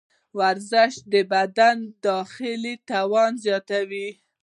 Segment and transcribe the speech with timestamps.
[0.39, 4.09] ورزش د بدن داخلي توان زیاتوي.